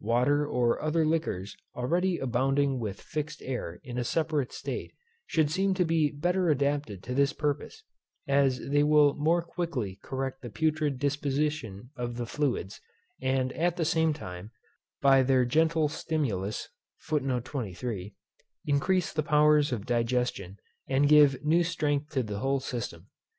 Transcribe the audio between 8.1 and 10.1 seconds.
as they will more quickly